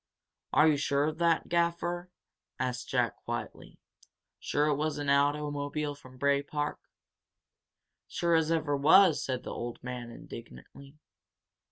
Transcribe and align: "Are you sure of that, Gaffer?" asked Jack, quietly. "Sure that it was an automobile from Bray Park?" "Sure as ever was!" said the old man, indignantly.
"Are 0.51 0.67
you 0.67 0.77
sure 0.77 1.03
of 1.03 1.19
that, 1.19 1.47
Gaffer?" 1.47 2.09
asked 2.57 2.89
Jack, 2.89 3.17
quietly. 3.23 3.77
"Sure 4.39 4.65
that 4.65 4.71
it 4.71 4.75
was 4.77 4.97
an 4.97 5.11
automobile 5.11 5.93
from 5.93 6.17
Bray 6.17 6.41
Park?" 6.41 6.79
"Sure 8.07 8.33
as 8.33 8.51
ever 8.51 8.75
was!" 8.75 9.23
said 9.23 9.43
the 9.43 9.51
old 9.53 9.83
man, 9.83 10.09
indignantly. 10.09 10.95